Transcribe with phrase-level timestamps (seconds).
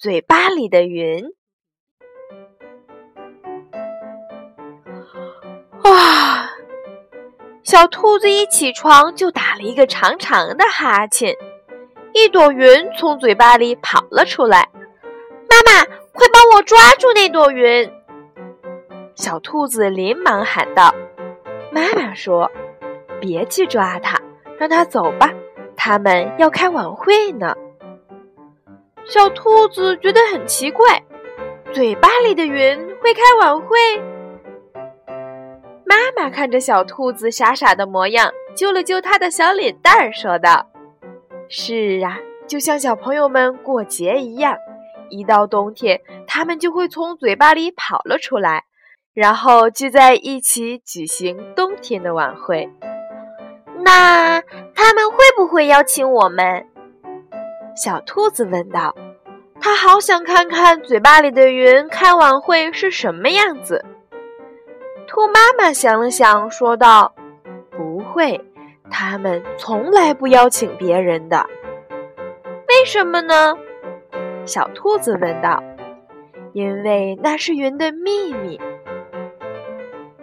[0.00, 1.24] 嘴巴里的云》。
[5.84, 6.48] 哇！
[7.62, 11.36] 小兔子一起床就打了一个长长的哈欠，
[12.14, 14.70] 一朵云从嘴巴里跑了出来。
[15.50, 17.92] 妈妈，快帮我抓住那朵云！
[19.14, 20.94] 小兔子连忙喊道。
[21.70, 22.50] 妈妈说
[23.20, 24.18] ：“别去抓它，
[24.58, 25.30] 让它走吧。”
[25.76, 27.54] 他们要开晚会呢。
[29.10, 31.02] 小兔子觉得很奇怪，
[31.72, 33.76] 嘴巴里的云会开晚会。
[35.84, 40.70] 妈妈看着小兔子傻傻的模样，揪了揪它的小脸蛋儿，说道
[41.50, 44.56] ：“是啊，就像小朋友们过节一样，
[45.08, 48.62] 一到冬天，他们就会从嘴巴里跑了出来，
[49.12, 52.70] 然后聚在一起举行冬天的晚会。”
[53.82, 54.40] 那
[54.72, 56.69] 他们会不会邀请我们？
[57.82, 58.94] 小兔子问道。
[59.58, 63.82] 它好想看看嘴巴里的云开晚会是什么样子。
[65.08, 67.14] 兔妈妈想了想，说道
[67.72, 68.38] ：“不会，
[68.90, 71.46] 他们从来不邀请别人的。
[72.68, 73.56] 为什么呢？”
[74.44, 75.62] 小兔子问道。
[76.52, 78.60] “因为那是云的秘密。”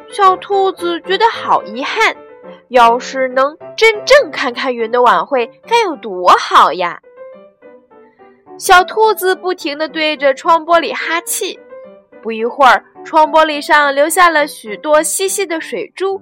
[0.09, 2.15] 小兔子觉得好遗憾。
[2.69, 6.99] 要是能真正看看云的晚会，该有多好呀！
[8.57, 11.59] 小兔子不停地对着窗玻璃哈气，
[12.23, 16.21] 不一会儿，窗玻璃上留下了许多细细的水珠，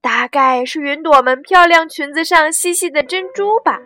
[0.00, 3.78] 大概是云朵们漂亮裙子上细细的珍珠吧。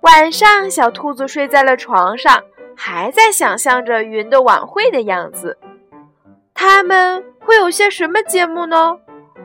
[0.00, 2.42] 晚上，小兔子睡在了床上，
[2.76, 5.56] 还在想象着云的晚会的样子。
[6.52, 8.98] 他们会有些什么节目呢？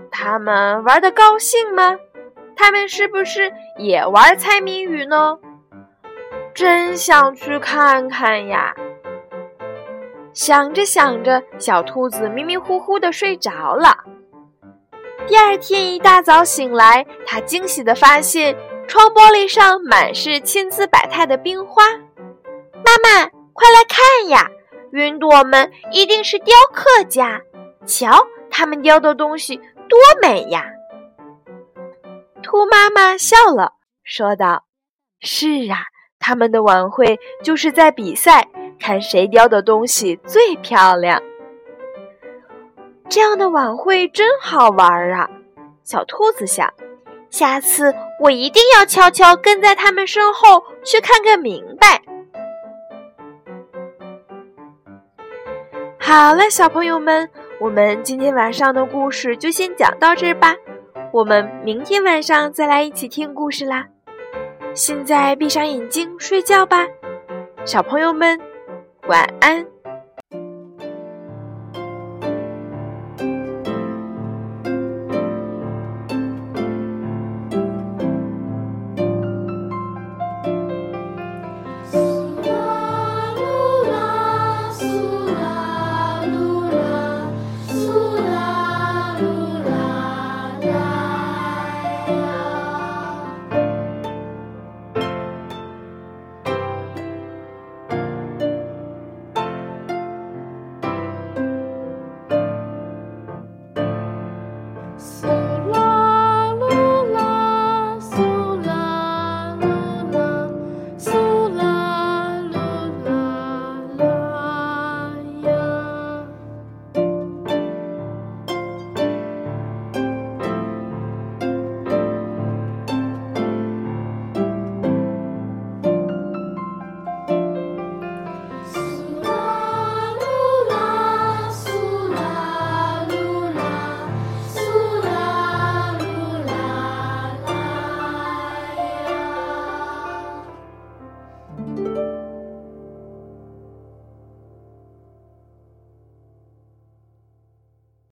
[0.10, 2.00] 他们玩的高兴吗？
[2.56, 5.38] 他们是不是也玩猜谜语呢？
[6.58, 8.74] 真想去看看呀！
[10.34, 13.96] 想着想着，小兔子迷迷糊糊的睡着了。
[15.28, 18.58] 第二天一大早醒来，它惊喜的发现
[18.88, 21.84] 窗玻璃上满是千姿百态的冰花。
[21.92, 24.50] 妈妈，快来看呀！
[24.92, 27.40] 云朵们一定是雕刻家，
[27.86, 29.62] 瞧，他们雕的东西。
[29.88, 30.66] 多美呀！
[32.42, 34.66] 兔妈妈笑了，说道
[35.22, 35.78] ：“是啊，
[36.28, 41.24] 他们的晚会就是在比赛，看谁雕的东西最漂亮。
[43.08, 45.30] 这样的晚会真好玩啊！”
[45.86, 46.74] 小兔子想
[47.32, 52.02] ：“下次我一定要悄悄跟在他们身后去看个明白。”
[55.98, 57.30] 好了，小朋友们。
[57.62, 60.54] 我们今天晚上的故事就先讲到这儿吧，
[61.14, 63.88] 我们明天晚上再来一起听故事啦。
[64.78, 66.86] 现在闭上眼睛睡觉吧，
[67.66, 68.40] 小朋友们，
[69.08, 69.66] 晚安。